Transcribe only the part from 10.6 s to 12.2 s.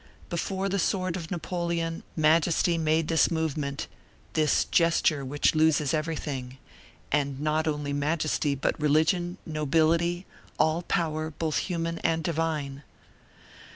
power both human